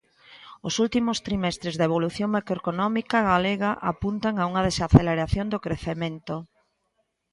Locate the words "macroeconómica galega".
2.37-3.71